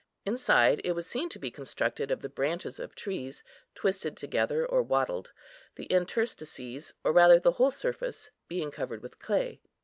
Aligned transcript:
Inside 0.25 0.81
it 0.83 0.93
was 0.93 1.05
seen 1.05 1.29
to 1.29 1.37
be 1.37 1.51
constructed 1.51 2.09
of 2.09 2.23
the 2.23 2.27
branches 2.27 2.79
of 2.79 2.95
trees, 2.95 3.43
twisted 3.75 4.17
together 4.17 4.65
or 4.65 4.81
wattled, 4.81 5.31
the 5.75 5.85
interstices, 5.93 6.95
or 7.03 7.11
rather 7.11 7.39
the 7.39 7.51
whole 7.61 7.69
surface, 7.69 8.31
being 8.47 8.71
covered 8.71 9.03
with 9.03 9.19
clay. 9.19 9.61